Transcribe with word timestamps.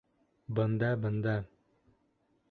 Бында, 0.59 0.89
бында. 1.03 1.35